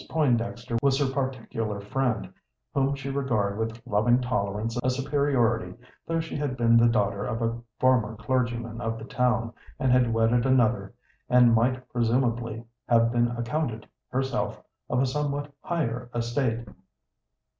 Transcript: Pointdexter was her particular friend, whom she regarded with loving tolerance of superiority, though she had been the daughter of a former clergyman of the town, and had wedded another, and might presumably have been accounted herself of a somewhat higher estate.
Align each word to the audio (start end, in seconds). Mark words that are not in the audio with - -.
Pointdexter 0.09 0.81
was 0.81 0.97
her 0.97 1.05
particular 1.13 1.79
friend, 1.79 2.33
whom 2.73 2.95
she 2.95 3.11
regarded 3.11 3.59
with 3.59 3.85
loving 3.85 4.19
tolerance 4.19 4.75
of 4.79 4.91
superiority, 4.91 5.75
though 6.07 6.19
she 6.19 6.35
had 6.35 6.57
been 6.57 6.75
the 6.75 6.89
daughter 6.89 7.23
of 7.23 7.43
a 7.43 7.59
former 7.79 8.15
clergyman 8.15 8.81
of 8.81 8.97
the 8.97 9.05
town, 9.05 9.53
and 9.77 9.91
had 9.91 10.11
wedded 10.11 10.43
another, 10.43 10.91
and 11.29 11.53
might 11.53 11.87
presumably 11.89 12.65
have 12.89 13.11
been 13.11 13.27
accounted 13.27 13.87
herself 14.09 14.59
of 14.89 14.99
a 15.03 15.05
somewhat 15.05 15.53
higher 15.63 16.09
estate. 16.15 16.67